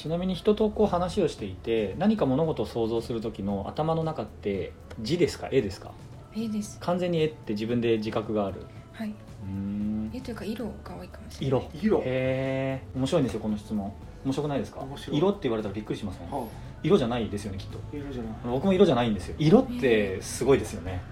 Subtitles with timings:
[0.00, 5.50] ちなみに人とこう話をしていて何か物事を想像する時の頭の中って字ですか？
[5.52, 5.90] 絵ですか？
[6.34, 6.78] 絵です。
[6.80, 8.62] 完全に絵って自分で自覚がある。
[8.94, 9.10] はい。
[9.10, 10.10] うーん。
[10.14, 11.60] 絵というか色が多いかもしれない。
[11.60, 11.70] 色。
[11.82, 11.98] 色。
[11.98, 13.92] へえ面白いんですよこの質問。
[14.24, 14.82] 面白くないですか？
[15.12, 16.46] 色って言われたらびっくりしますねは
[16.82, 17.76] 色じゃないですよねきっと。
[17.76, 18.32] あ色じゃない。
[18.44, 19.34] 僕も色じゃないんですよ。
[19.38, 21.02] 色ってすごいですよね。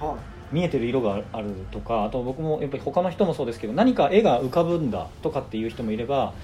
[0.00, 0.16] は
[0.50, 6.34] 見えてる色があるとかあと僕もやっぱり他の人もそうですけど何か絵が浮かぶんだとかっていう人もいれば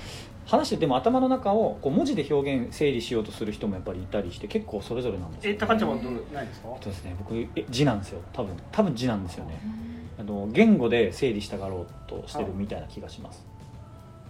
[0.47, 6.69] 話してても頭の中をこう文字で表現整理しようとする人もやっぱりいたりして結構それぞれなんですよ、え高ちゃんはどうないですか？
[6.69, 7.15] そうですね。
[7.19, 8.21] 僕え字なんですよ。
[8.33, 9.61] 多分多分字なんですよね。
[9.65, 13.45] うんあの言語で整理したがろうとしてるみたいな気がします。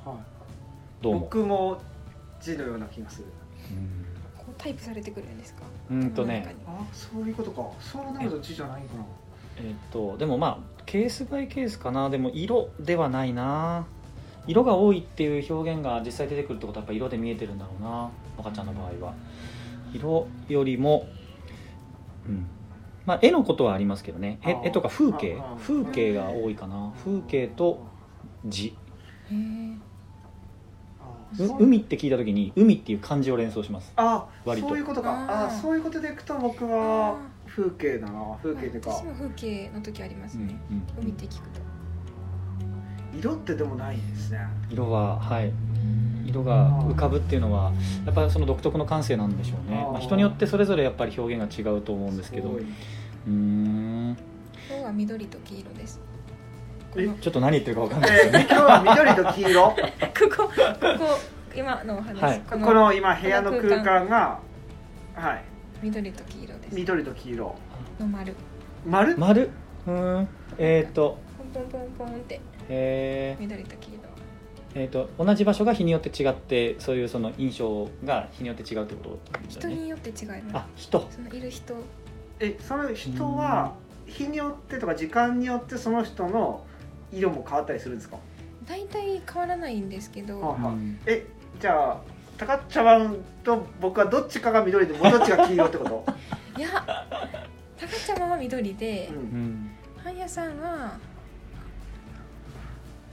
[0.05, 0.17] はい。
[1.03, 1.21] どうも。
[1.21, 1.81] 僕も
[2.41, 3.27] 字のような気がする。
[3.73, 4.05] うん。
[4.39, 5.63] こうタイプされてくるんですか？
[5.91, 6.55] うんとね。
[6.67, 7.69] あそういうことか。
[7.81, 9.05] そうなると字じゃないかな。
[9.57, 12.09] えっとでもまあケースバイケースかな。
[12.11, 13.87] でも色ではないな
[14.47, 19.15] 色が多いっていう表現が実際出てくるってことはやっぱ色で見えてるんだろうな赤ちゃんの場合は。
[19.95, 21.07] 色よりも
[22.27, 22.47] うん。
[23.05, 24.39] まあ絵のことはありますけどね。
[24.65, 25.37] 絵とか風景。
[25.59, 26.93] 風景が多いかな。
[27.05, 27.85] 風景と
[28.47, 28.77] 字。
[31.59, 33.93] 海って聞いた時に海っていう漢字を連想します。
[33.97, 34.69] あ割と。
[34.69, 35.47] そういうことか。
[35.47, 38.37] あそういうことでいくと僕は風景だな。
[38.43, 38.91] 風景っていうか。
[38.91, 41.03] 私も風景の時ありますうんね、うん。
[41.03, 41.61] 海って聞くと
[43.15, 44.41] 色ってでもないですね。
[44.71, 45.53] 色ははい。
[46.27, 47.73] 色が浮かぶっていうのは
[48.07, 49.87] やっぱりその独特の感性なんでしょうね。
[49.93, 52.51] まあ、人によってそれぞれやっぱり表現が違うと思うんですけど。
[52.51, 54.17] うーん。
[54.69, 56.01] 今日は緑と黄色です。
[56.93, 57.15] こえの。
[57.15, 58.39] ちょっと何言ってるかわかんないですね。
[58.39, 59.63] ー今日は緑と黄色？
[59.71, 59.77] こ
[60.37, 60.51] ここ
[60.99, 61.19] こ
[61.55, 62.41] 今のお話、はい。
[62.41, 64.39] ここの今部屋の空間が
[65.15, 65.45] はい。
[65.83, 66.75] 緑と黄色です。
[66.75, 67.55] 緑と黄色。
[68.01, 68.35] の丸。
[68.87, 69.19] 丸？
[69.19, 69.51] 丸？
[69.87, 70.29] うーん。
[70.59, 71.19] えっ、と
[71.53, 72.41] ポンポンポンって。
[72.69, 73.41] えー。
[73.41, 74.01] 緑と黄色。
[74.75, 79.75] えー、と同じ場所が日によって違ってそういうその印象が日によって違うってことですよね。
[79.75, 80.57] 人によって違います。
[80.57, 81.09] あ人。
[81.11, 81.75] そのいる人。
[82.41, 83.75] えその人は
[84.07, 86.65] 日によってとか時間によってその人の
[87.13, 88.17] 色も変わったりするんですか、
[88.67, 90.99] 大体変わらないんですけど、はあはあうん。
[91.07, 91.27] え
[91.61, 92.01] じゃあ
[92.39, 96.05] 高っちゃんと僕はどっちかが緑でもうどっちが黄色ってこと、
[96.59, 99.21] いやたかちゃまは緑でう、うん。
[99.21, 99.71] ん
[100.03, 100.99] はんやさんは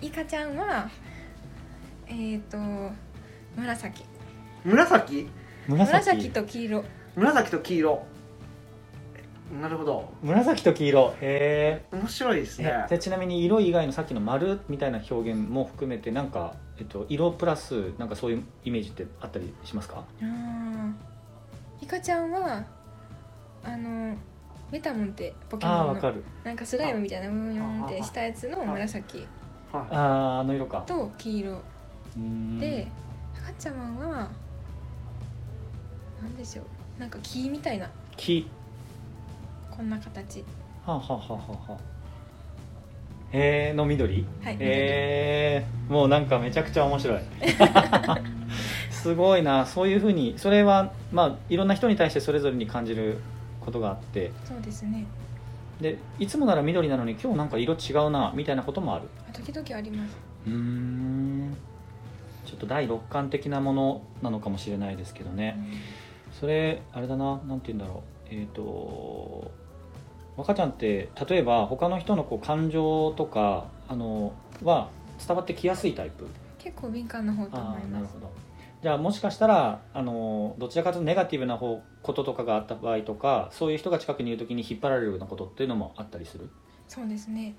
[0.02, 0.90] いかちゃんは
[2.08, 2.58] えっ、と
[3.56, 4.04] 紫。
[4.64, 5.28] 紫？
[5.68, 5.68] 紫。
[5.68, 6.84] 紫と黄色。
[7.16, 8.04] 紫と黄色。
[9.62, 10.14] なるほど。
[10.22, 11.16] 紫と黄色。
[11.22, 20.04] へ面白いですえねでちなみに色以外のさっきの丸みたいな表現も含めてなんか、えっと、色プラスなんかそういうイメージってあったりしますか？
[20.22, 20.94] あー。
[21.84, 22.64] いかちゃんは
[23.64, 24.16] あの
[24.72, 29.28] メタモンってポケモンのなんかスライムみたいなムヨンってしたやつの紫
[29.72, 29.96] はあ
[30.38, 30.84] ああの色か。
[30.88, 31.52] と黄色。
[31.52, 32.60] うーん。
[32.60, 32.88] で
[33.34, 34.30] たかちゃまは
[36.22, 36.66] なんでしょう。
[37.00, 37.90] なんか木みたいな。
[38.18, 38.48] 木。
[39.72, 40.44] こんな形。
[40.86, 41.72] はあ、はあはあはあ。
[41.72, 41.78] はあ、
[43.32, 44.26] へえの緑？
[44.44, 47.22] はい、へえもうなんかめちゃくちゃ面白い。
[48.92, 49.66] すごいな。
[49.66, 53.20] そういうふうにそれはまあいろんな人に対してそれぞれに感じる
[53.62, 54.32] ことがあって。
[54.44, 55.06] そうですね
[55.80, 59.08] でいつもなら緑なのに今日なんか色違うなみたいなこともある。
[59.30, 60.18] あ時々あります。
[60.46, 61.58] うーん。
[62.46, 65.58] ちょっと第六感的なものなのかもしれないですけどね。
[66.40, 68.34] それあれだななんて言うんだろう。
[68.34, 69.52] えっ、と
[70.36, 74.90] 若ちゃんって例えば他の人のこう感情とかあのは
[75.26, 76.28] 伝わってきやすいタイプ？
[76.58, 77.86] 結構敏感な方とあ思います。
[77.88, 78.32] あなるほど
[78.82, 86.50] じゃあもしかしたらあのどちらかというとネガティブな方こととかがあった場合とかそういう人が近くにいる時に引っ張られるようなことっていうのもあったりする？
[86.88, 87.56] そうですね。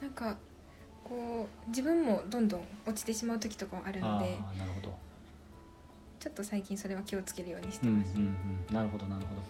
[0.00, 0.36] なんか
[1.04, 4.94] こう自分もどんどん落ちてしまう時とかもあるのでなるほど。
[6.20, 8.74] ちょっと最近それは気をつけるようにしうんうんてます、うん。
[8.74, 9.40] なるほどなるほど。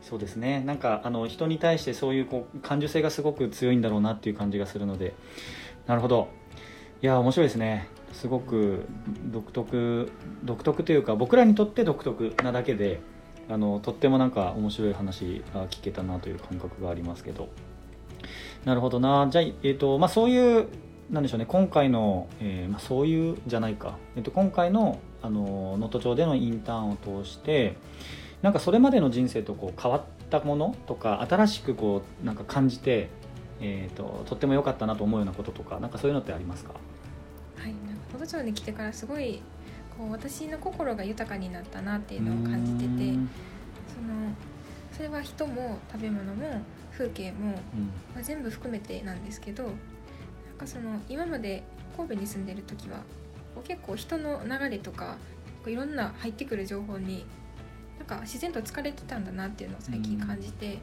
[0.00, 0.60] そうですね。
[0.60, 5.14] なんかあの人に対してそういうこう感受性がすごく強いんだろうなっていう感じがするので。
[5.88, 6.28] なるほど。
[7.02, 8.84] いや面白いですねすごく
[9.26, 10.12] 独特
[10.44, 13.00] 独特というか僕らにとって独特なだけで
[13.48, 17.48] あのとってもなんか面白い話が聞けたなという感覚がありますけど。
[18.64, 19.26] なるほどな。
[19.28, 20.68] じゃあ、えーとまあ、そういう
[21.10, 21.46] なんでしょうね。
[21.46, 27.76] 今回の、えーまあ、そういうじゃないか、えー、と今回の能登町でのインターンを通して
[28.40, 33.08] なんかそれまでの人生とこう変わったものとか新しくこうなんか感じて、
[33.60, 36.74] えー、ととっても良かったなと思うようなこととかなんかそういうのってありますか？
[38.22, 39.42] なんか能登町に来てからすごい
[39.98, 44.32] こう私の心が豊かになったなっていうのを感じててその
[44.92, 47.86] それは人も食べ物も風景も、うん。
[48.14, 49.72] まあ、全部含めてなんですけどなん
[50.58, 51.64] かその今まで
[51.96, 52.98] 神戸に住んでる時は
[53.64, 55.16] 結構人の流れとか
[55.66, 57.24] ういろんな入ってくる情報に
[57.98, 60.78] なんか自然と疲れてたんだなっていうのを最近感じて、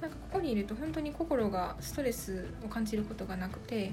[0.00, 3.92] なんかここにいると本当に心がストレスを感じることがなくて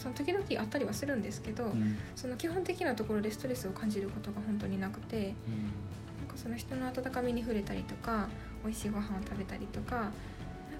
[0.00, 1.98] その時々あったりはするんですけど、うん。
[2.16, 8.28] その基本的なところでストレスを感じることが本当になくてなんかその人の温かみに触れたりとか
[8.64, 10.10] 美味しいご飯を食べたりとかなん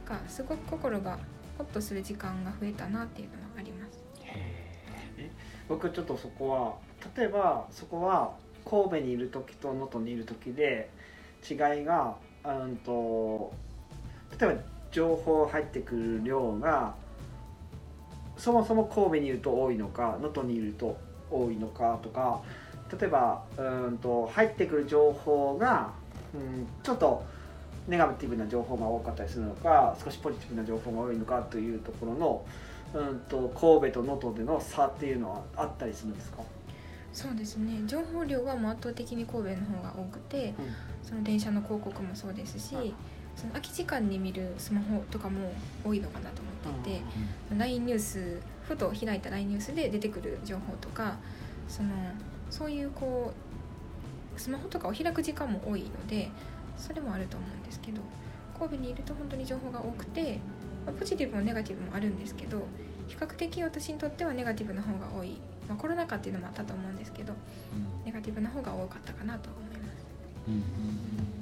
[0.05, 1.19] かすごく心が
[1.58, 4.02] ホッとする時間が増えたなっていうのはあります。
[4.25, 5.31] へ
[5.69, 6.75] 僕ちょっとそこは
[7.16, 8.34] 例えばそこは
[8.64, 10.90] 神戸にいる時と能登にいる時で
[11.49, 13.52] 違いがうんと
[14.38, 16.94] 例えば情報入ってくる量が
[18.40, 20.96] そもそも神戸にいると多いのか能登にいると
[21.31, 22.40] 多いのかとか
[22.98, 25.92] 例えばうんと入ってくる情報が、
[26.34, 27.22] うん、ちょっと
[27.87, 32.44] ネガティブな情報が多かったりするのか少しポジティブな情報が多いのかというところの
[32.94, 36.42] うんと神戸と能登での差っていうのはあったりするんですか、
[37.12, 37.82] そうですね。
[37.87, 40.54] 情報量はもう圧倒的に神戸の方が多くて
[41.04, 42.92] その電車の広告もそうですしはい
[43.40, 45.50] その空き時間に見るスマホとかも
[45.82, 47.02] 多いのかなと思っていて、
[47.56, 48.38] LINE ニュース
[48.69, 51.16] ふと開いた LINE ニュースで出てくる情報とか
[51.66, 51.88] その
[52.50, 53.32] そういうこ
[54.37, 56.28] うスマホとかを開く時間も多いので
[56.76, 58.02] それもあると思うんですけど
[58.58, 60.38] 神戸にいると本当に情報が多くて、
[60.84, 62.58] まあポジティブもネガティブもあるんですけど
[63.08, 67.32] 比較的私にとってはネガティブな方が多い、まあ、コロナ禍っていうのもあったと思うんですけど
[68.04, 70.06] ネガティブな方が多かったかなと思います。
[70.48, 71.39] うんうん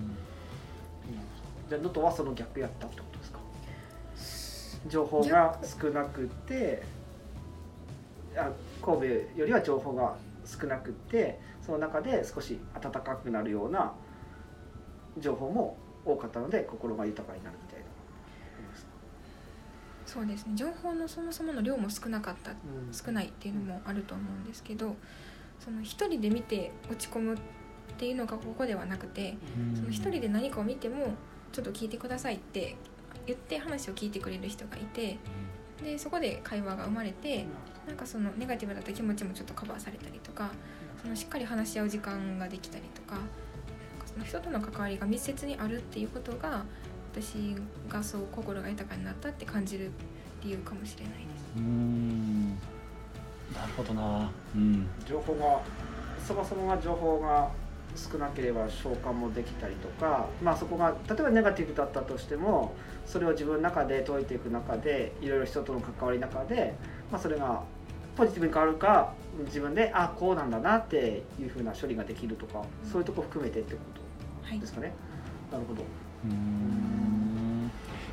[1.69, 3.39] じゃあ能登はその逆やったってことですか？
[4.89, 6.83] 情報が少なくて
[8.37, 8.51] あ
[8.85, 9.05] 神戸
[9.41, 13.93] よりは情報が少なくてその中で少し暖かくなるような
[15.19, 17.85] 情報も多かったので心が豊かになるみたいな
[20.07, 20.53] そうですね。
[20.55, 22.57] 情報のそもそもの量も少なかったうん。
[22.95, 24.97] 少ないっていうのもあると思うんですけど
[25.61, 27.39] その一人で見て落ち込むっ
[27.99, 29.77] ていうのがここではなくてうん。
[29.77, 31.09] その一人で何かを見ても
[31.53, 32.77] ちょっと聞いてくださいって
[33.27, 35.19] 言って話を聞いてくれる人がいて
[35.83, 37.47] でそこで会話が生まれて
[37.87, 40.51] なんかそのネガティブだった気持ちもちょっとカバーされたりとか
[41.03, 43.19] そのしっかり話し合う時間ができたりとか
[44.07, 46.65] その人との関わりが密接にあるっていうことが
[47.13, 47.57] 私
[47.89, 49.91] がそう心が豊かになったって感じる
[50.43, 51.45] 理由かもしれないです。
[51.57, 52.49] うん。
[53.55, 54.31] なるほどな。
[54.55, 54.87] うん。
[55.07, 55.61] 情報が
[56.27, 57.51] そもそもが情報が
[57.97, 62.75] 少なければ消化もできたりとか、まあ、そこが例えばネガティブだったとしても
[63.07, 66.75] それを自分の中で解いていく中でいろいろ人との関わりの中で、
[67.11, 67.63] まあ、それが
[68.17, 69.15] ポジティブに変わるか
[69.47, 73.81] 自分であこうなんだなっていうふうな処理ができるとかそういうとこ含めてってこ
[74.43, 74.55] はい。
[74.57, 74.93] とですかね。
[75.53, 75.83] なるほど。
[76.25, 77.71] うん。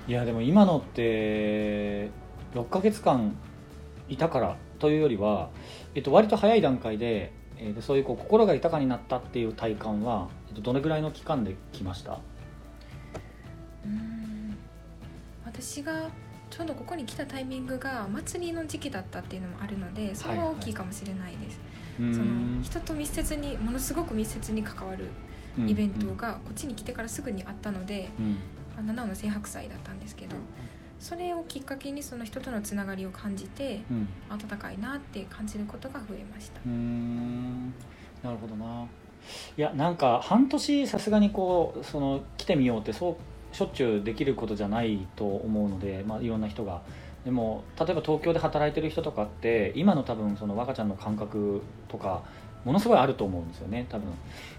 [0.07, 2.10] いやでも今のって
[2.54, 3.36] 6ヶ月間
[4.07, 5.50] いたからというよりは、
[5.95, 12.13] えっと、割と早い段階で,、えーでそういうこう心が豊かになったっていう体感は、えっと、どれぐらいの期間で来ました？
[12.13, 14.57] うーん。
[15.46, 16.10] 私が
[16.50, 21.60] ちょうどここに来たタイミングが祭りの時期だったっていうのもあるのでそれは大きいかもしれないです、
[21.98, 25.10] その人と密接にものすごく密接に関わる
[25.66, 28.38] イベントがこっちに来てからすぐにあったので、うん。
[28.78, 30.36] あ七尾の青白祭だったんですけど
[31.00, 34.07] それをきっかけにその人とのつながりを感じてうん。
[34.30, 36.59] 温かいなって感じることが増えました。
[36.65, 37.73] うーん。
[38.23, 38.85] なるほどな。
[39.57, 43.18] いやなんか半年さすがにこうその来てみようってそ
[43.52, 46.81] うしょっちゅうできることじゃないと思うので、まあ、いろんな人が。
[47.23, 52.23] でも例えば東京で働いてる人とかって今の多分その若ちゃんの感覚とか
[52.66, 54.07] ものすごいあると思うんですよね多分。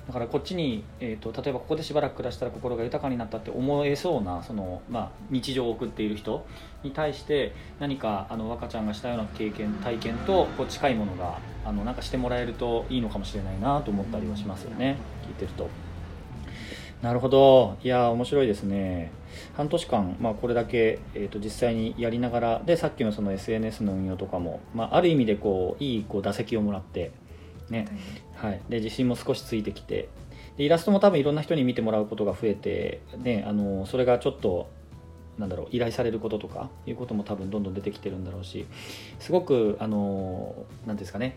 [0.06, 6.46] だからこっちに、えー、と例えばここでしばらく暮らしたら心が豊かになったって思えそうなその、まあ、日常を送っている人
[6.84, 14.96] に対して何かあの若ちゃんがしたような経験体験とこう近いものがあのなんかしてもらえるといいのかもしれないなと思ったりはしますよね
[15.26, 15.68] 聞いてると。
[17.02, 17.76] なるほど。
[17.82, 19.12] いや面白いですね。
[19.54, 27.10] 半年間、まあ、これだけ、えー、と実際にやりながらでさっきのその SNS の運用とかも、まあ、ある意味でこういいこう打席をもらって、
[27.70, 27.86] ね。
[28.34, 30.08] はい、で自信も少しついてきて。
[30.56, 34.70] でイラストも多分いろんな人に見てもらうことが増えて、ね、あのそれがちょっと
[35.38, 38.66] なんだろう依頼されることとかいうことも多分どんどん出てきてるんだろうし
[39.18, 41.36] すごくあのなんていうんですかね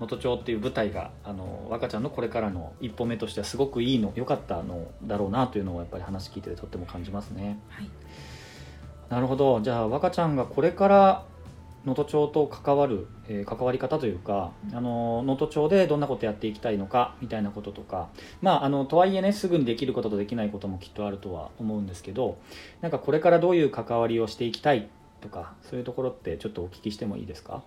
[0.00, 7.58] 能登町っていう舞台があの若ちゃんのこれからの一歩目としてはすごくいいの良かったのだろうなというのをやっぱり話聞いててとっても感じますね。
[7.68, 7.88] はい。
[9.08, 9.60] なるほど。
[9.60, 11.24] じゃあ若ちゃんがこれから
[11.88, 18.08] 能登町と関わる、えー関わり方というかあの能登町でどんなことやっていきたいのかみたいなこととか
[18.40, 22.38] まああのとはいえねすぐにできることとできないこともきっとあるとは思うんですけど
[22.80, 24.88] なんかこれからどういう関わりをしていきたい
[25.20, 27.62] とかそういうところってちょっとお聞きしてもいいですか？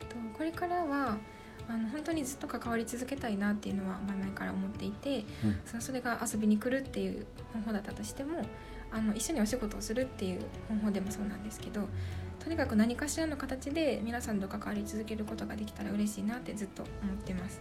[0.00, 1.16] とこれからは
[1.68, 5.60] あの本当にずっと関わり続けたいなっていうのは前々から思っていて、うん。
[5.64, 8.42] そのそれが遊びに来るっていう方法だったとしても
[8.92, 11.88] あの一緒にお仕事をするっていう方法でもそうなんですけど
[12.38, 17.60] とにかく何かしらの形で皆さんと関わり続けることができたら嬉しいなってずっと思ってます。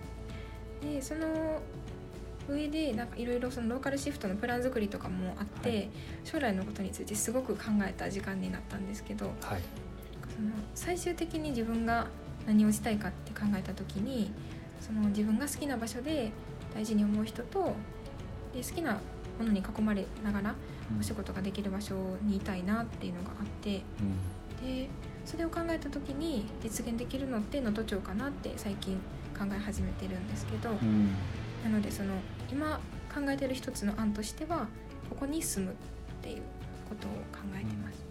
[0.82, 1.62] でその
[2.48, 5.90] 上でなんかいろいろそのローカルシフトのプラン作りとかもあって、はい。
[6.24, 9.62] 将来のことについてすごく考えた時間になったんですけどはい。
[10.36, 12.08] その最終的に自分が
[12.46, 14.32] 何をしたいかって考えた時に
[14.80, 16.32] その自分が好きな場所で
[16.76, 17.74] 大事に思う人と
[18.54, 19.00] で好きな
[19.40, 20.56] ものに囲まれながら
[20.92, 21.00] うん。
[21.00, 23.82] お仕事ができる場所にいたいなっていうのがあって
[24.64, 24.90] で
[25.26, 28.96] それを考えた時に実現できるのって能登町かなって最近
[29.38, 30.76] 考え始めてるんですけど、うん。
[30.76, 31.16] うん
[31.66, 32.14] なのでその
[32.52, 32.80] 今
[33.14, 34.68] 考えてる一つの案としては
[35.10, 35.76] ここに住むっ
[36.22, 36.42] ていう
[36.88, 38.06] ことを考えてます。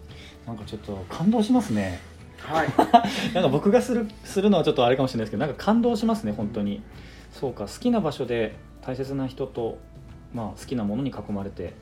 [0.45, 2.01] なんかちょっと感動しますね。
[2.39, 2.67] はい。
[3.33, 6.83] なんか僕がするするのはちょっとあれかもしれないですけどなんか感動しますね本当に。
[7.31, 9.77] そうか好きな場所で大切な人と、
[10.33, 11.73] まあ、好きなものに囲まれて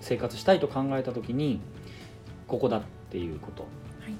[0.00, 1.60] 生活したいと考えた時に
[2.46, 3.68] ここだっていうこと、は
[4.08, 4.14] い。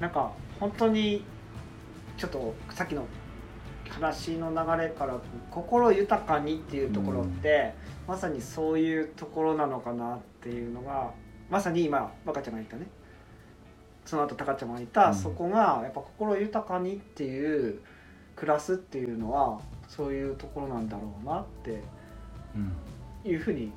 [0.00, 1.24] なんか本当に
[2.16, 3.06] ちょっとさっきの
[3.88, 5.18] 話の流れから
[5.50, 7.74] 心豊かにっていうところって、
[8.06, 11.12] まさにそういうところなのかなっていうのが
[11.50, 12.86] まさに今若ちゃんが言ったね。
[14.04, 15.14] その後高ちゃんが言った、うん。
[15.14, 17.80] そこがやっぱ心豊かにっていう
[18.36, 21.82] 暮らすっていうのはそういうところなんだろうなって
[22.54, 22.72] うん。
[23.24, 23.72] いうふうに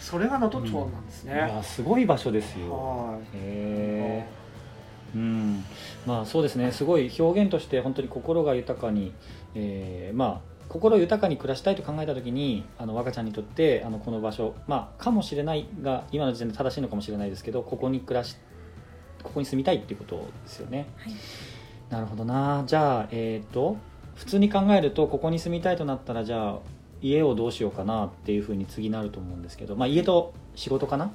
[0.00, 1.34] それが能登町なんですいね。
[1.34, 2.72] やすごい場所ですよ。
[2.72, 3.20] はい。
[3.22, 4.26] へえ
[5.14, 5.64] うん。
[6.06, 6.70] まあそうですね。
[6.72, 9.12] すごい表現として本当に心が豊かに、
[9.54, 18.36] えーまあ心豊かに暮らしたいと考えた時にあの若ちゃんにとってあのこの場所まあかもしれないが今の時点で正しいのかもしれないですけどここに暮らし
[19.24, 20.86] ここに住みたいっていうことですよね。
[20.98, 21.12] はい。
[21.90, 22.62] なるほどな。
[22.68, 23.78] じゃあえっ、と
[24.14, 26.58] 普通に考えるとここに住みたいとなったらじゃあ
[27.02, 31.12] 家をどうしようかなっていうふうに次なると思うんですけどまあ家と仕事かな？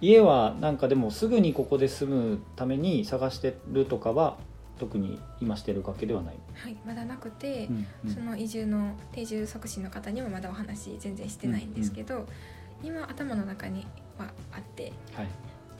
[0.00, 4.36] 家はなんかでもすぐにここで住むために探してるとかは
[4.78, 8.14] 特に今してるわけではない、はい、まだなくて、うんうん。
[8.14, 12.26] その移住の定住促進の方にはまだお話全然してないんですけど、
[12.82, 13.86] 今頭の中に
[14.18, 15.28] はあってはい。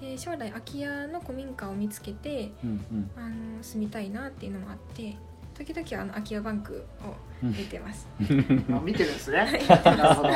[0.01, 3.11] で将来空き家の古民家を見つけてうんうん。
[3.17, 5.17] あの住みたいなっていうのもあって
[5.55, 8.07] 時々あの空き家バンクをうん見てます。
[8.21, 9.63] あ見てるんですね。
[9.69, 10.29] なるほど。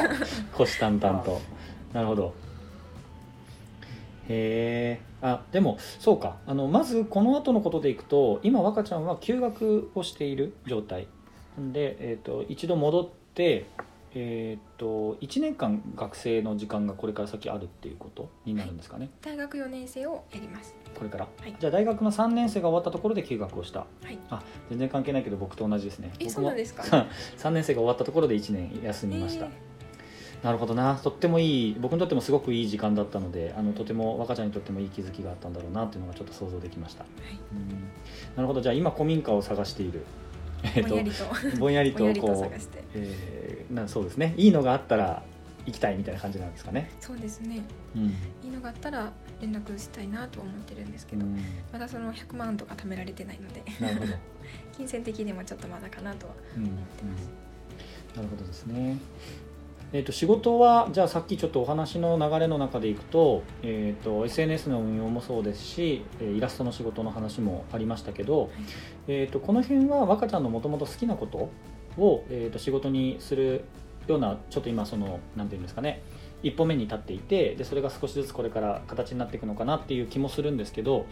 [0.57, 1.41] 虎視眈々と。
[1.93, 2.35] なるほど。
[4.29, 6.37] へえあでもそうか。
[6.47, 11.07] あのまずこの後のことでいくと今若ちゃんは休学をしている状態。
[11.59, 13.67] で、えー、と一度戻って
[14.19, 20.75] えー、と1年間学生の時間がこれから先あるっていうことになるんですかね、大学4年生をやります。
[20.95, 21.55] これから、はい。
[21.61, 23.81] じゃあ大学の3年生が終わったところで休学をした。
[23.81, 24.19] はい。
[24.31, 26.13] あ全然関係ないけど僕と同じですね。
[26.19, 26.83] え僕そうなんですか？
[27.37, 29.51] 3年生が終わったところで1年休みました、え
[30.43, 30.95] なるほどな。
[30.95, 37.05] とってもいい僕にとってもすごくいい時間だったのであのとても若ちゃんにとってもいい気づきがあったんだろうなっていうのがちょっと想像できました。
[37.05, 37.39] ーはい。
[37.53, 37.69] うん。
[38.37, 38.63] なるほど。
[38.63, 40.07] じゃあ今古民家を探している
[40.63, 42.55] えっぼんやりととぼんやりととこう。
[42.95, 45.23] えーなそうですねいいのがあったら
[45.67, 47.61] 行きたいみたいな感じなんですかねそうですね。
[47.97, 48.13] うん、い
[48.45, 51.41] いのがあったら連絡したいなとは思ってるんですけど、うん、
[51.73, 54.13] まだその100万とか貯められてないのでなるほど、
[54.77, 57.31] 金銭的にもちょっとまだかなとはうんうん思ってます。
[58.15, 58.97] なるほどですね。
[59.93, 68.51] えー、と仕事はじゃあさっきちょっとお話の流れの中でいくと,、えー、と SNS の運用もそうですしえーイラストの仕事の話もありましたけど、
[69.07, 71.51] えー、とこの辺は若ちゃんのもともと好きなこと
[71.99, 73.65] を、えー、と仕事にする
[74.09, 76.03] ようなちょっと今そのなんていうんですかね
[76.43, 81.07] 一歩目に立っていてでそれが少しずつこれから形になっていくのかなっていう気もするんですけど、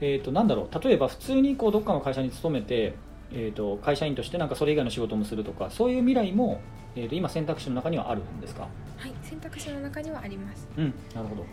[0.00, 2.94] えー、となんだろう例えば普通にこうどっかの会社に勤めて、
[3.32, 6.60] えー、と会社員としてなんかそれ以外の仕事もするとかそういう未来も、
[6.94, 8.68] えー、と今選択肢の中にはあるんですか？
[8.96, 10.68] はい、選択肢の中にはあります。
[10.76, 11.46] うんなるほど、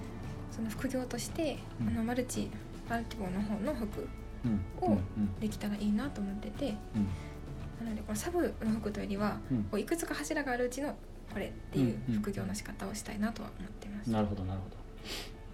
[0.52, 1.88] その副業として、うん。
[1.88, 2.50] あのマルチ
[2.90, 4.08] マルティボの方の服
[4.46, 4.98] うんを
[5.40, 7.86] できたらいいなと思ってて、うん。
[7.86, 9.64] なのでこのサブの服というよりは、うん。
[9.64, 10.96] こういくつか柱があるうちの
[11.34, 14.10] これっていう副業の仕方をしたいなとは思ってます。
[14.12, 14.76] なるほどなるほど。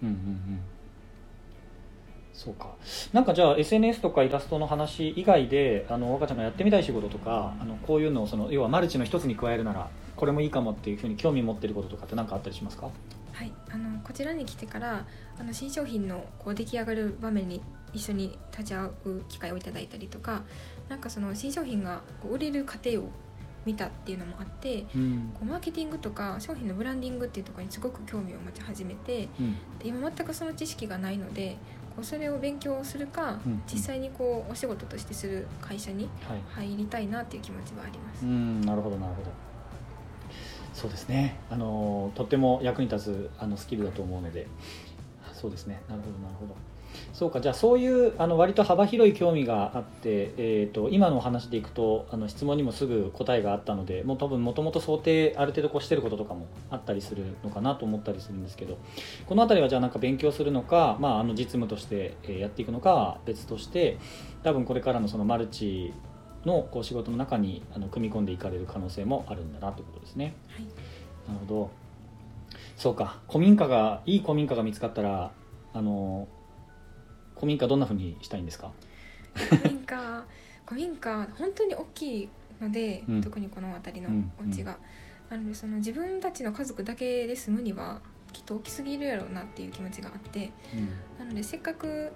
[0.02, 0.60] うんうんうん
[2.38, 2.68] そうか。
[3.12, 12.90] なんかじゃあ SNS とかイラストの話以外であの若ちゃんがやってみたい仕事とかあのこういうのをその要はマルチの一つに加えるならこれもいいかもっていうふうに興味持ってることとかって何かあったりしますか？
[13.32, 15.04] はい、あのこちらに来てから
[15.36, 17.60] あの新商品のこう出来上がる場面に
[17.92, 20.44] 一緒に立ち会う機会をいただいたりとか
[20.88, 23.10] なんかその新商品がこう売れる過程を
[23.64, 25.30] 見たっていうのもあってうん。
[25.34, 29.56] こうマーケティングとか商品のブランディングっていうところにすごく興味を持ち始めてうん。
[29.78, 33.62] で今全くその知識がないのでうそれを勉強するか、うんうん。
[33.70, 36.66] 実際にこうお仕事としてする会社にはい。
[36.68, 38.24] 入りたいなっていう気持ちはあります。
[38.24, 39.30] うんなるほどなるほど。
[40.74, 41.38] そうですね。
[41.50, 44.46] あのとっても役に立つあのスキルだと思うので。
[45.32, 45.80] そうですね。
[45.88, 46.54] なるほどなるほど
[47.12, 58.78] そうかじゃあそういうあの割と幅広い興味があって、えー、と今のお話でいくとあの質問にもすぐ答えがあったのでもう多分もともと想定ある程度こうしてることとかもあったりするのかなと思ったりするんですけど
[59.26, 63.98] この辺りはじゃあなんか勉強するのか、まあ、あの実務としてえーやっていくのかは別として
[64.42, 65.92] 多分これからのそのマルチ
[66.44, 70.34] のこう仕事の中にあの組み込んでいかれる可能性もあるんだなということですね。
[70.48, 70.64] はい。
[71.28, 71.70] なるほど。
[72.76, 73.20] そうか。
[73.28, 75.32] 古民家がいい古民家が見つかったら
[75.74, 76.28] あの
[77.38, 78.72] 古民家どんなふうにしたいんですか？
[79.34, 80.24] 古民家
[80.66, 82.28] 古民家本当に大きい
[82.60, 83.20] ので、うん。
[83.22, 84.78] 特にこの辺りのうんお家が、
[85.30, 88.00] なのでその自分たちの家族だけで住むには
[88.32, 90.50] きっと大きすぎるやろうなっていう気持ちがあって
[91.18, 92.12] なのでせっかく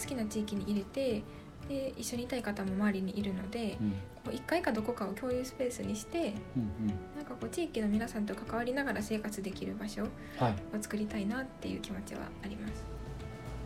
[0.00, 1.22] 好きな地域に入れて
[1.68, 3.90] で一緒にいたい方も周りにいるのでうん。
[4.24, 10.06] こう1階かどこかを共有スペースにしてうんなんかこう地域の皆さんと関わりながら生活できる場所を
[10.38, 10.54] はい。
[10.80, 12.84] 作りたいなっていう気持ちはあります。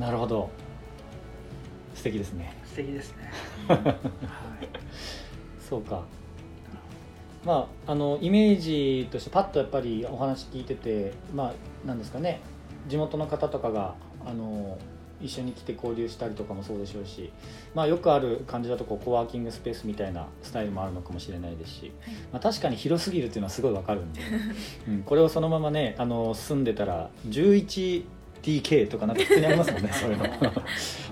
[0.00, 0.50] なるほど
[1.98, 2.56] 素敵ですね。
[2.64, 3.30] 素敵ですね、
[3.66, 3.98] はい、
[5.68, 6.04] そうか。
[7.44, 12.40] まああのイメージとしてパッとやっぱりお話聞いててまあなんですかね。
[12.86, 14.78] 地元の方とかがあの
[15.20, 17.32] 一緒に来て交流したりとかもそうでしょうし、
[17.74, 22.14] まあ、よくある感じだとこうコワーキングスペースみたいなスタイルもあるのかもしれないですし、はい。
[22.32, 24.20] まあ、確かに広すぎるっていうのはすごいわかるんで、
[24.88, 27.10] うん、これをそのままねあの住んでたら
[28.42, 30.24] 11DK とかなんか普通にありますもんね そういうの。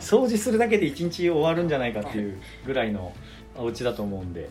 [0.00, 3.12] 掃除するだけで1日終わるんじゃないかっていうぐらいの
[3.56, 4.48] お家だと思うんで。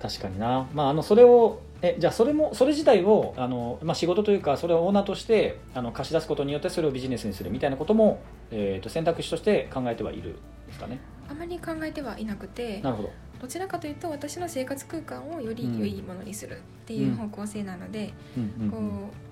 [0.00, 8.20] 確かにな、まあ、あのそれをえじゃあそれもそれ自体をあの、まあ、仕事というかそれをオーナーとしてあの貸し出すことによってそれをビジネスにするみたいなことも、
[8.50, 10.32] えー、と選択肢として考えてはいるん
[10.66, 11.00] ですかね。
[11.28, 13.10] あまり考えてはいなくてなるほど。
[13.40, 18.70] どちらかというと私の生活空間をより良いものにするっていう方向性なので、うんうん。
[18.70, 19.27] こう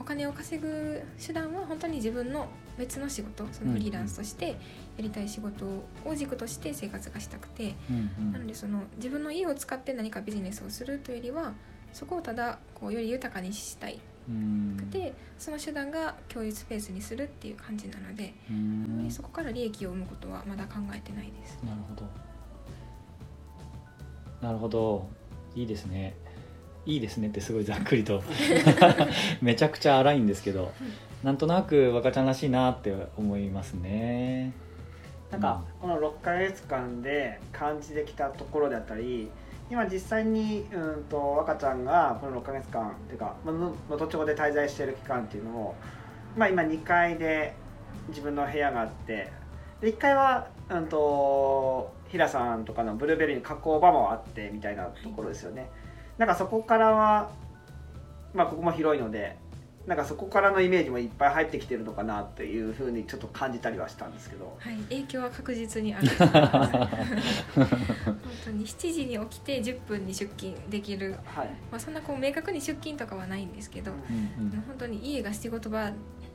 [0.00, 4.56] お金を稼ぐ手段は本当に自分の別の仕事そのフリーランスとしてや
[4.98, 5.66] りたい仕事
[6.06, 8.32] を軸として生活がしたくて、うんうん。
[8.32, 11.52] なのでその自分の家を使って何かビジネスをするというよりは
[11.92, 14.00] そこをただこうより豊かにしたい。
[14.28, 14.76] うん。
[14.78, 18.56] くてその手段が共有スペースにするっていう感じなので、うあ
[18.96, 19.10] まりん。
[19.10, 21.58] そこから利益を生むことはまだ考えてないです。
[21.62, 22.08] なるほど。
[24.40, 25.20] なるほど。
[25.54, 26.14] いいですね
[26.86, 28.22] いいですねってすごいざっくりと。
[29.42, 30.72] めちゃくちゃ荒いんですけど
[31.22, 34.52] なんとなく若ちゃんらしいなって思いますね。
[35.30, 39.30] なんかこの6ヶ月間で感じてきたところであったり
[39.70, 45.74] 今実際にうんと若ちゃんがこの6ヶ月間っていうかまあの能登町で滞在している期間っていうのを、
[46.36, 47.54] まあ、今2階で
[48.08, 49.30] 自分の部屋があって
[49.80, 55.70] で1階はうんと平さんとかのブルーベリーの加工場もあってみたいなところですよね。
[56.20, 57.30] なんかそこからは
[58.34, 59.38] まあここも広いので
[59.86, 64.54] なんかそこからのイメージもいっぱい入ってきてるのかなっていうふうにちょっと感じたりはしたんですけど。
[64.58, 66.72] はい、影響は確実にあると思います。
[67.56, 67.80] 本
[68.44, 71.46] 当に7時に起きて10分に出勤できる、はい。
[71.70, 74.44] まあ、そんなこう明確に出勤とかはないんですけど、うん。
[74.44, 75.90] うん本当に家が仕事場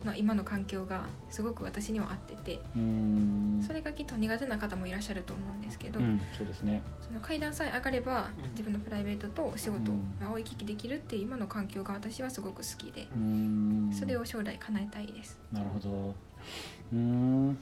[0.06, 3.64] の今の環境がすごく私には合っててうん。
[3.66, 6.82] それがきっと苦手な方もいらっしゃると思うんですけど、うんそうですね。
[7.02, 8.52] その階段さえ上がればうん。
[8.52, 10.20] 自分のプライベートとお仕事うん。
[10.20, 13.90] が追い聞きできるっていう今の環境が私はすごく好きでうん。
[13.92, 15.38] それを将来叶えたいです。
[15.52, 15.90] なるほど。
[16.94, 17.58] うーん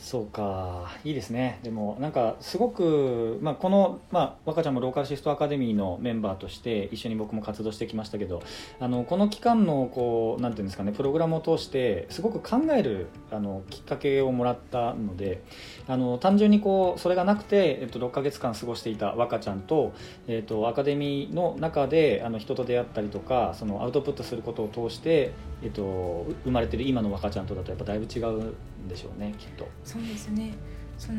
[0.00, 0.90] そうか。
[1.04, 1.60] いいですね。
[1.62, 8.42] でもなんかすごく、まあ、この、まあ、若ちゃんもローカルシフトアカデミーのメンバーとして一緒に僕も活動してきましたけど
[8.80, 15.42] あのこの期間のこうなんていうんですかねプログラムを通してすごく考えるあのきっかけをもらったので
[15.86, 19.92] あの単純にこうそれがなくて、えっと、6ヶ月間過ごしていた若ちゃんと,、
[20.28, 25.32] えっとアカデミーの中であの人と出会ったりとかそのアウトプットすることを通して、
[25.62, 28.54] えっと、生まれてる今の若ちゃんとだとやっぱだいぶ違う
[28.90, 29.68] でしょうねきっと。
[29.84, 30.52] そうですね。
[30.98, 31.18] その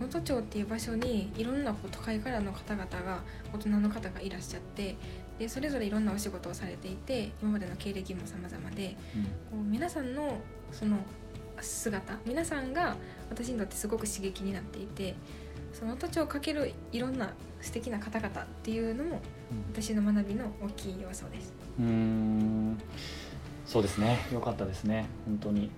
[0.00, 4.96] 能登町っていう場所にいろんな都会からの方々が大人の方がいらっしゃって
[5.38, 8.96] でそれぞれいろんなお仕事をされていて今までの経歴も様々で
[9.50, 10.38] こう皆さんの
[10.72, 10.96] その
[11.60, 12.96] 姿皆さんが
[13.28, 15.14] 私にとってすごく刺激になっていて
[15.74, 19.20] その能登町をかけるいろんな素敵な方々っていうのも
[19.74, 21.52] 私の学びの大きい要素です。
[21.78, 22.78] うーん。
[23.66, 24.18] そうですね。
[24.32, 25.06] よかったですね。
[25.26, 25.70] 本当に。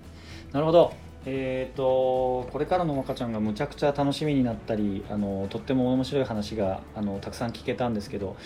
[0.52, 8.36] なるほどえー、とこれからの若ちゃんがむちゃくちゃ楽しみになったりあのとっても面白い話があのたくさん聞けたんですけど、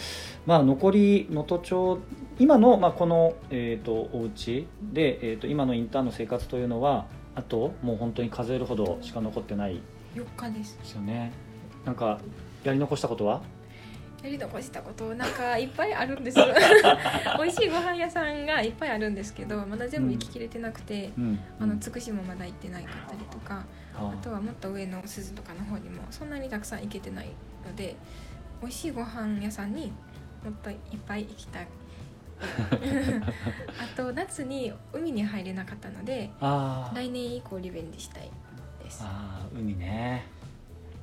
[0.44, 2.00] まあ、残り能登町
[2.38, 9.80] 今の、まあ、この、えー、とお家で、えー、と今のインターンの生活というのはあともう本当に数えるほどしか残ってない。
[10.14, 10.76] 4日です。
[10.78, 11.32] ですよね。
[11.84, 12.18] なんか
[12.64, 13.42] やり残したことは？
[14.22, 16.38] やり残したことなんかいっぱいあるんです
[17.38, 21.38] 美味しいご飯屋さんがいっぱいあるんのですけどまだ全部行ききれてなくて、うん。
[21.60, 27.28] あのつくしもまだ行ってないかったりとかああとはもっと上の鈴とかの方にもそんなにたくさん行けてない
[27.64, 27.96] ので
[28.60, 29.92] 美味しいご飯屋さんに
[30.44, 30.76] もっといっ
[31.06, 31.68] ぱい行きたい。
[32.38, 38.30] あと夏に海に入れなかったので来年以降リベンジしたい
[38.82, 39.00] です。
[39.02, 40.26] あー海ね。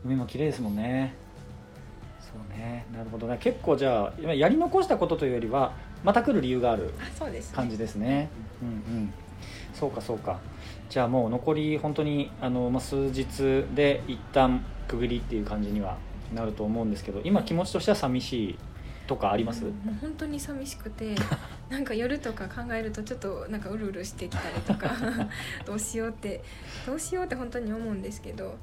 [0.06, 1.16] 海も綺麗ですもんね
[2.24, 2.86] そうね。
[2.94, 3.38] なるほどね。
[3.40, 8.30] 結構じゃあ今やり残したことというよりはまた来る理由があるあそうです、ね、感じですね。
[8.62, 9.14] うんうん。
[9.74, 10.40] そうかそうか。
[10.90, 15.98] じゃあもう残り本当にあの、まあ、数日で一旦区切りっていう感じには
[16.34, 18.60] なると思うんですけど今気持ちとしては寂しい
[19.08, 21.16] とかあります、もう本当に寂しくて
[21.70, 24.96] なんか夜とか考えるとちょっとなんかうるうるしてきたりとか
[25.66, 26.42] どうしようって
[26.86, 28.56] どうしようって本当に思うんですけど、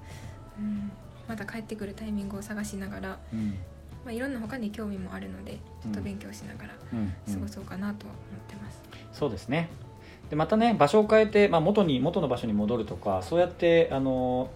[0.58, 0.90] うん、
[1.28, 3.58] また帰ってくるタイミングを探しながら、うん。
[4.04, 8.80] まあ、いろんな他に興味もあるのでちょっと勉強しながら過ごそうかなとは思ってます。
[9.12, 9.68] そうですね。
[10.30, 14.48] でまたね場所を変えて、まあ、元に元の場所に戻るとかそうやってあの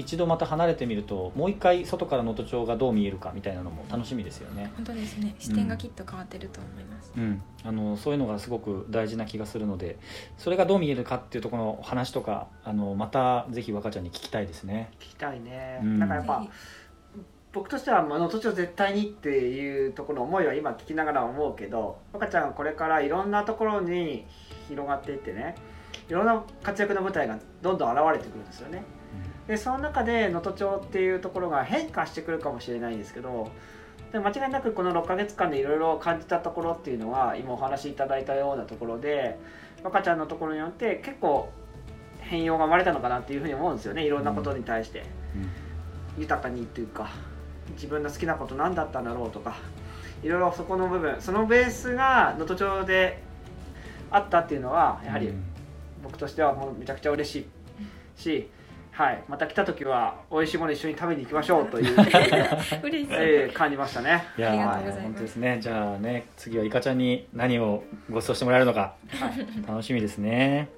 [0.00, 5.34] 一度また離れてみるともう一回外から能登町がどう見えるかみたいなのも楽しみですよね、本当ですね。
[5.38, 9.98] 視点がきっと変わってると思います、うん、あのそういうのがすごく大事な気がするので
[10.38, 14.90] それがどう見えるかっていうところの話とかあのまたぜひ若ちゃんに聞きたいですね。
[14.98, 15.98] 聞きたいね、うん。
[15.98, 16.46] なんかやっぱ
[17.52, 24.24] 僕としては能登町絶対にっていうところの思いは今聞きながら思うけど若ちゃんがこれからいろんなところに
[24.68, 25.56] 広がっていってね
[26.08, 28.84] いろんな活躍の舞台がどんどん現れてくるんですよね
[29.50, 33.50] でその中で能登町っていうところが変化してくるかもしれないんですけど
[34.12, 39.40] で間違いなくこの6ヶ月間でいろいろ感じたところっていうのは今お話しいただいたようなところで
[39.82, 41.50] 若ちゃんのところによって結構
[42.20, 44.04] 変容が生まれたのかなっていうふうに思うんですよね。
[44.04, 45.02] いろんなことに対して。
[46.16, 47.10] 豊かにっていうか
[47.74, 49.56] 自分の好きなこと何だったんだろうとか
[50.22, 53.22] いろいろそこの部分そのベースが能登町で
[54.10, 55.42] あったっていうのはやはりうん。
[56.04, 57.46] 僕としてはもうめちゃくちゃ嬉し
[58.18, 58.48] いし、
[58.92, 61.94] はい、また来た時は美味しいもの一緒に食べに行きましょうという、
[62.82, 64.24] 嬉しい、えー感じましたね。
[64.36, 65.00] いやありがとうございます。
[65.02, 65.58] 本当ですね。
[65.60, 68.94] じゃあね次はいかちゃんに何をご馳走してもらえるのか。
[69.08, 70.68] はい、も楽しみですね。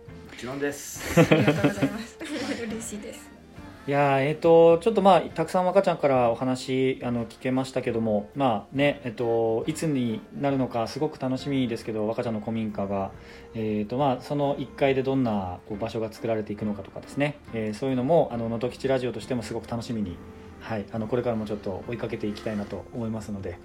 [0.42, 1.20] ちろんです。
[1.20, 2.18] ありがとうございます。
[2.64, 3.41] 嬉しいです
[3.84, 13.10] いやえっ、とちょっとまあたくさん若ちゃんからお話あの聞けましたけどもまあねえっ、といつになるのかすごく楽しみですけど若ちゃんの古民家が
[13.54, 20.16] えっ、とまあその1階でどんなこう場所が作られていくのかとかですね、えーそういうのもあの能登吉ラジオとしてもすごく楽しみに
[20.60, 23.58] はい、あのこれからもちょっと追いかけていきたいなと思いますので。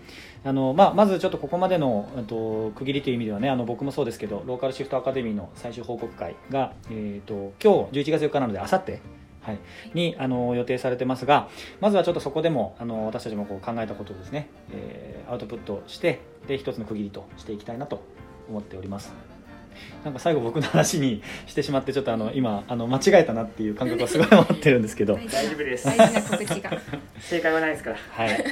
[0.43, 9.01] あの、まあ、まずちょっとここまでのえっと区切りという意味ではねあの僕もそうですけどローカルシフトアカデミーの最終報告会が、えー、と今日11月4日なのであさって
[9.47, 9.59] はい、
[9.93, 11.47] にあの予定されてますが
[11.79, 18.01] まずはちょっとそこでもあの私たちもこう考えたことをですね、えーアウトプットしてで一つの区切りとしていきたいなと
[18.49, 19.36] 思っております
[20.03, 25.15] なんか最後僕の話にしてしまってちょっとあの今あの間違えたなっていう感覚はすごい持ってるんですけど。
[25.15, 25.85] 大大丈夫です。
[25.85, 26.71] 大事な告知が。
[27.19, 27.97] 正解はないですから。
[28.11, 28.45] はい、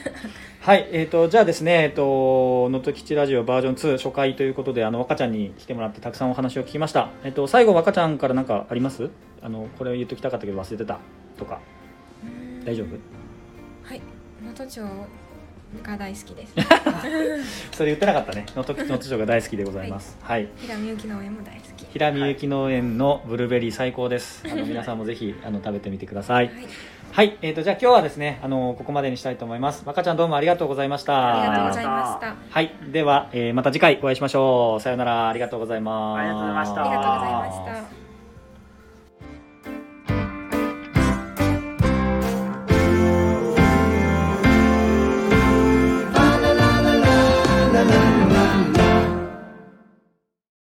[0.62, 0.90] はい。
[0.92, 9.10] えー、とじゃあですね、えー、と能登吉ラジオバージョン2初回ということであの若ちゃんに来てもらってたくさんお話を聞きました、えー、と最後若ちゃんから何かあります？
[9.42, 11.00] あのこれを言っときたかったけど忘れてた？
[11.38, 11.60] とか。
[12.66, 12.88] 大丈夫？
[13.88, 14.02] はい。
[14.44, 14.82] 能登町
[15.84, 16.54] が大好きです。
[17.72, 18.46] それ言ってなかったね。
[18.56, 20.18] 能登能登町が大好きでございます。
[20.24, 21.86] はい、平見ゆき農園も大好き。
[21.92, 24.44] 平見ゆき農園のブルーベリー最高です。
[24.50, 26.46] あの皆さんもぜひ あの食べてみてください。
[26.46, 26.56] はい。
[27.12, 29.84] はい、えー、とじゃあ今日はですねあのここまでにしたいと思います。
[29.86, 31.44] 若ちゃんどうもありがとうございました。
[31.44, 32.36] ありがとうございました。
[32.50, 34.82] はい、では、えーまた次回お会いしましょう。
[34.82, 36.20] さようなら、ありがとうございます。
[36.20, 36.82] ありがとうございました。
[36.82, 38.05] ありがとうございました